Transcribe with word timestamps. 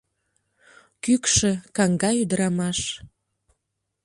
Кӱкшӧ, 1.03 1.51
каҥга 1.75 2.11
ӱдырамаш. 2.21 2.79